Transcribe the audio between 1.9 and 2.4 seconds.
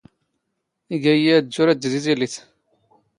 ⵜⵉⵍⵉⵜ.